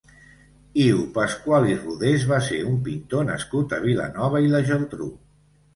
[0.85, 5.17] Iu Pascual i Rodés va ser un pintor nascut a Vilanova i la Geltrú.